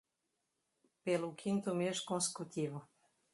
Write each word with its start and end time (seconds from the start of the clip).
Pelo 1.03 1.35
quinto 1.39 1.75
mês 1.75 1.99
consecutivo 1.99 2.79